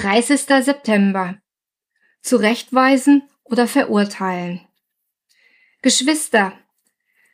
30. 0.00 0.64
September. 0.64 1.36
Zurechtweisen 2.22 3.22
oder 3.44 3.68
verurteilen. 3.68 4.66
Geschwister, 5.82 6.54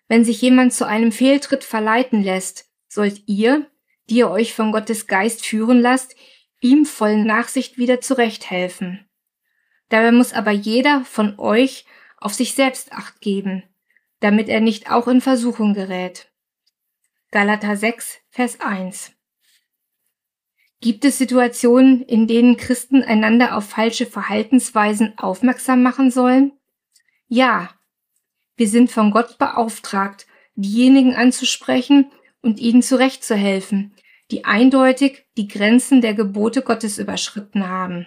wenn 0.08 0.24
sich 0.24 0.42
jemand 0.42 0.72
zu 0.72 0.84
einem 0.84 1.12
Fehltritt 1.12 1.62
verleiten 1.62 2.24
lässt, 2.24 2.68
sollt 2.88 3.22
ihr, 3.28 3.70
die 4.10 4.16
ihr 4.16 4.30
euch 4.30 4.52
von 4.52 4.72
Gottes 4.72 5.06
Geist 5.06 5.46
führen 5.46 5.80
lasst, 5.80 6.16
ihm 6.60 6.86
voll 6.86 7.22
Nachsicht 7.22 7.78
wieder 7.78 8.00
zurechthelfen. 8.00 9.08
Dabei 9.88 10.10
muss 10.10 10.32
aber 10.32 10.50
jeder 10.50 11.04
von 11.04 11.38
euch 11.38 11.86
auf 12.16 12.34
sich 12.34 12.54
selbst 12.54 12.90
acht 12.92 13.20
geben, 13.20 13.62
damit 14.18 14.48
er 14.48 14.60
nicht 14.60 14.90
auch 14.90 15.06
in 15.06 15.20
Versuchung 15.20 15.72
gerät. 15.72 16.32
Galater 17.30 17.76
6, 17.76 18.18
Vers 18.30 18.58
1. 18.58 19.15
Gibt 20.80 21.04
es 21.04 21.18
Situationen, 21.18 22.02
in 22.02 22.26
denen 22.26 22.56
Christen 22.56 23.02
einander 23.02 23.56
auf 23.56 23.68
falsche 23.68 24.06
Verhaltensweisen 24.06 25.18
aufmerksam 25.18 25.82
machen 25.82 26.10
sollen? 26.10 26.52
Ja. 27.28 27.70
Wir 28.56 28.68
sind 28.68 28.90
von 28.90 29.10
Gott 29.10 29.38
beauftragt, 29.38 30.26
diejenigen 30.54 31.14
anzusprechen 31.14 32.10
und 32.40 32.58
ihnen 32.58 32.82
zurechtzuhelfen, 32.82 33.94
die 34.30 34.44
eindeutig 34.44 35.26
die 35.36 35.48
Grenzen 35.48 36.00
der 36.00 36.14
Gebote 36.14 36.62
Gottes 36.62 36.98
überschritten 36.98 37.68
haben. 37.68 38.06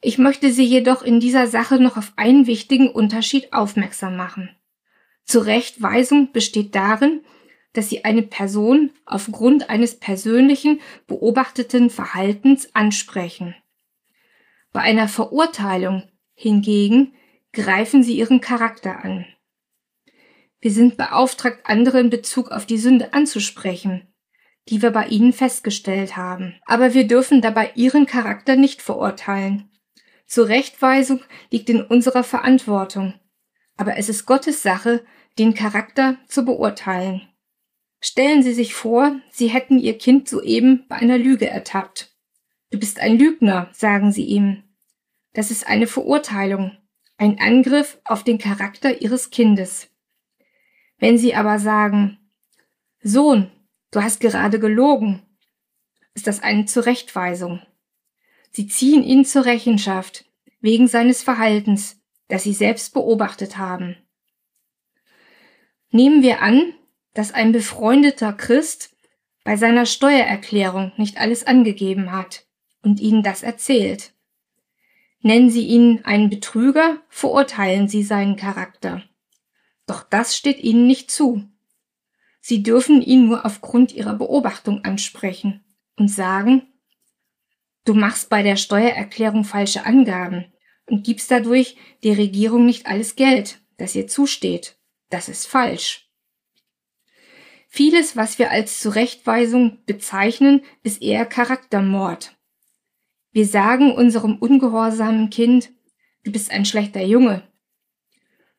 Ich 0.00 0.18
möchte 0.18 0.52
Sie 0.52 0.64
jedoch 0.64 1.02
in 1.02 1.20
dieser 1.20 1.46
Sache 1.46 1.78
noch 1.80 1.96
auf 1.96 2.12
einen 2.16 2.46
wichtigen 2.46 2.90
Unterschied 2.90 3.52
aufmerksam 3.52 4.16
machen. 4.16 4.50
Zurechtweisung 5.24 6.32
besteht 6.32 6.74
darin, 6.74 7.24
dass 7.72 7.88
Sie 7.88 8.04
eine 8.04 8.22
Person 8.22 8.90
aufgrund 9.06 9.70
eines 9.70 9.98
persönlichen 9.98 10.80
beobachteten 11.06 11.90
Verhaltens 11.90 12.74
ansprechen. 12.74 13.54
Bei 14.72 14.80
einer 14.80 15.08
Verurteilung 15.08 16.04
hingegen 16.34 17.14
greifen 17.52 18.02
Sie 18.02 18.16
Ihren 18.16 18.40
Charakter 18.40 19.04
an. 19.04 19.26
Wir 20.60 20.70
sind 20.70 20.96
beauftragt, 20.96 21.60
andere 21.64 21.98
in 21.98 22.08
Bezug 22.08 22.52
auf 22.52 22.66
die 22.66 22.78
Sünde 22.78 23.12
anzusprechen, 23.12 24.06
die 24.68 24.80
wir 24.80 24.92
bei 24.92 25.06
ihnen 25.06 25.32
festgestellt 25.32 26.16
haben. 26.16 26.54
Aber 26.66 26.94
wir 26.94 27.06
dürfen 27.08 27.40
dabei 27.40 27.72
ihren 27.74 28.06
Charakter 28.06 28.54
nicht 28.54 28.80
verurteilen. 28.80 29.70
Zurechtweisung 30.26 31.20
liegt 31.50 31.68
in 31.68 31.82
unserer 31.82 32.22
Verantwortung. 32.22 33.14
Aber 33.76 33.96
es 33.96 34.08
ist 34.08 34.24
Gottes 34.24 34.62
Sache, 34.62 35.04
den 35.36 35.54
Charakter 35.54 36.16
zu 36.28 36.44
beurteilen. 36.44 37.28
Stellen 38.04 38.42
Sie 38.42 38.52
sich 38.52 38.74
vor, 38.74 39.20
Sie 39.30 39.46
hätten 39.46 39.78
Ihr 39.78 39.96
Kind 39.96 40.28
soeben 40.28 40.84
bei 40.88 40.96
einer 40.96 41.18
Lüge 41.18 41.48
ertappt. 41.48 42.10
Du 42.70 42.78
bist 42.78 42.98
ein 42.98 43.16
Lügner, 43.16 43.70
sagen 43.72 44.10
Sie 44.10 44.24
ihm. 44.24 44.64
Das 45.34 45.52
ist 45.52 45.66
eine 45.68 45.86
Verurteilung, 45.86 46.76
ein 47.16 47.38
Angriff 47.38 48.00
auf 48.04 48.24
den 48.24 48.38
Charakter 48.38 49.00
Ihres 49.00 49.30
Kindes. 49.30 49.88
Wenn 50.98 51.16
Sie 51.16 51.36
aber 51.36 51.60
sagen, 51.60 52.18
Sohn, 53.02 53.52
du 53.92 54.02
hast 54.02 54.18
gerade 54.18 54.58
gelogen, 54.58 55.22
ist 56.14 56.26
das 56.26 56.42
eine 56.42 56.64
Zurechtweisung. 56.66 57.62
Sie 58.50 58.66
ziehen 58.66 59.04
ihn 59.04 59.24
zur 59.24 59.44
Rechenschaft 59.44 60.24
wegen 60.60 60.88
seines 60.88 61.22
Verhaltens, 61.22 62.00
das 62.26 62.42
sie 62.42 62.52
selbst 62.52 62.94
beobachtet 62.94 63.58
haben. 63.58 63.96
Nehmen 65.90 66.22
wir 66.22 66.42
an, 66.42 66.74
dass 67.14 67.32
ein 67.32 67.52
befreundeter 67.52 68.32
Christ 68.32 68.96
bei 69.44 69.56
seiner 69.56 69.86
Steuererklärung 69.86 70.92
nicht 70.96 71.18
alles 71.18 71.46
angegeben 71.46 72.12
hat 72.12 72.46
und 72.82 73.00
Ihnen 73.00 73.22
das 73.22 73.42
erzählt. 73.42 74.12
Nennen 75.20 75.50
Sie 75.50 75.66
ihn 75.66 76.04
einen 76.04 76.30
Betrüger, 76.30 77.02
verurteilen 77.08 77.88
Sie 77.88 78.02
seinen 78.02 78.36
Charakter. 78.36 79.02
Doch 79.86 80.02
das 80.02 80.36
steht 80.36 80.58
Ihnen 80.60 80.86
nicht 80.86 81.10
zu. 81.10 81.44
Sie 82.40 82.62
dürfen 82.62 83.02
ihn 83.02 83.26
nur 83.26 83.44
aufgrund 83.44 83.92
Ihrer 83.92 84.14
Beobachtung 84.14 84.84
ansprechen 84.84 85.64
und 85.96 86.08
sagen, 86.08 86.68
Du 87.84 87.94
machst 87.94 88.30
bei 88.30 88.44
der 88.44 88.56
Steuererklärung 88.56 89.44
falsche 89.44 89.84
Angaben 89.84 90.52
und 90.86 91.04
gibst 91.04 91.30
dadurch 91.30 91.76
der 92.04 92.16
Regierung 92.16 92.64
nicht 92.64 92.86
alles 92.86 93.16
Geld, 93.16 93.60
das 93.76 93.96
ihr 93.96 94.06
zusteht. 94.06 94.76
Das 95.10 95.28
ist 95.28 95.46
falsch. 95.46 96.08
Vieles, 97.74 98.16
was 98.16 98.38
wir 98.38 98.50
als 98.50 98.80
Zurechtweisung 98.80 99.78
bezeichnen, 99.86 100.60
ist 100.82 101.00
eher 101.00 101.24
Charaktermord. 101.24 102.36
Wir 103.32 103.46
sagen 103.46 103.92
unserem 103.92 104.36
ungehorsamen 104.36 105.30
Kind, 105.30 105.70
du 106.22 106.32
bist 106.32 106.50
ein 106.50 106.66
schlechter 106.66 107.00
Junge. 107.00 107.44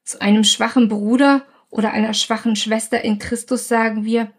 Zu 0.04 0.20
einem 0.20 0.44
schwachen 0.44 0.90
Bruder 0.90 1.46
oder 1.70 1.92
einer 1.92 2.16
schwachen 2.16 2.56
Schwester 2.56 3.04
in 3.04 3.20
Christus 3.20 3.68
sagen 3.68 4.04
wir, 4.04 4.34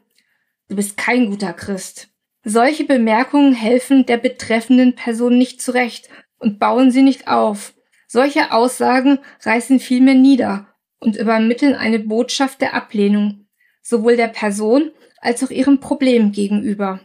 du 0.66 0.74
bist 0.74 0.96
kein 0.96 1.30
guter 1.30 1.52
Christ. 1.52 2.08
Solche 2.42 2.82
Bemerkungen 2.82 3.54
helfen 3.54 4.06
der 4.06 4.16
betreffenden 4.16 4.96
Person 4.96 5.38
nicht 5.38 5.62
zurecht 5.62 6.08
und 6.38 6.58
bauen 6.58 6.90
sie 6.90 7.02
nicht 7.02 7.28
auf. 7.28 7.74
Solche 8.08 8.50
Aussagen 8.50 9.20
reißen 9.42 9.78
vielmehr 9.78 10.16
nieder 10.16 10.66
und 10.98 11.14
übermitteln 11.14 11.76
eine 11.76 12.00
Botschaft 12.00 12.60
der 12.60 12.74
Ablehnung, 12.74 13.43
sowohl 13.84 14.16
der 14.16 14.28
Person 14.28 14.90
als 15.20 15.44
auch 15.44 15.50
ihrem 15.50 15.78
Problem 15.78 16.32
gegenüber. 16.32 17.00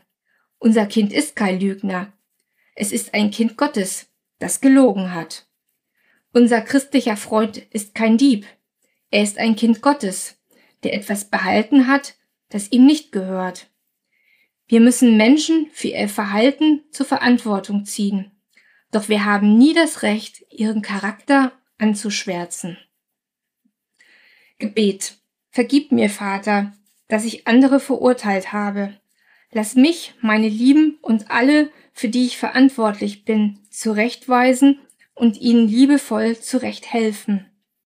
Unser 0.58 0.88
Kind 0.88 1.14
ist 1.14 1.36
kein 1.36 1.60
Lügner. 1.60 2.12
Es 2.76 2.92
ist 2.92 3.14
ein 3.14 3.30
Kind 3.30 3.58
Gottes, 3.58 4.08
das 4.40 4.62
gelogen 4.62 5.14
hat. 5.14 5.46
Unser 6.34 6.62
christlicher 6.62 7.18
Freund 7.18 7.58
ist 7.58 7.94
kein 7.94 8.18
Dieb. 8.18 8.48
Er 9.12 9.24
ist 9.24 9.38
ein 9.38 9.56
Kind 9.56 9.82
Gottes, 9.82 10.38
der 10.84 10.94
etwas 10.94 11.26
behalten 11.26 11.88
hat, 11.88 12.16
das 12.50 12.72
ihm 12.72 12.86
nicht 12.86 13.12
gehört. 13.12 13.70
Wir 14.68 14.80
müssen 14.80 15.18
Menschen 15.18 15.68
für 15.74 15.90
ihr 15.90 16.10
Verhalten 16.10 16.84
zur 16.92 17.06
Verantwortung 17.06 17.86
ziehen. 17.86 18.32
Doch 18.92 19.10
wir 19.10 19.26
haben 19.26 19.58
nie 19.58 19.74
das 19.74 20.04
Recht, 20.04 20.46
ihren 20.50 20.82
Charakter 20.82 21.52
anzuschwärzen. 21.78 22.78
Gebet. 24.60 25.18
Vergib 25.52 25.92
mir, 25.92 26.10
Vater, 26.10 26.74
dass 27.08 27.26
ich 27.26 27.48
andere 27.48 27.80
verurteilt 27.80 28.54
habe. 28.54 28.94
Lass 29.52 29.76
mich, 29.76 30.14
meine 30.22 30.48
Lieben 30.48 31.00
und 31.02 31.32
alle, 31.32 31.72
für 31.92 32.08
die 32.08 32.26
ich 32.26 32.38
verantwortlich 32.38 33.26
bin, 33.26 33.60
zurechtweisen 33.72 34.80
und 35.16 35.38
ihnen 35.38 35.68
liebevoll 35.68 36.38
zurechthelfen. 36.38 37.49